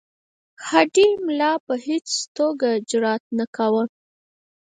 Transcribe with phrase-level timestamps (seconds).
[0.67, 2.07] هډې ملا په هیڅ
[2.37, 3.83] توګه جرأت نه کاوه.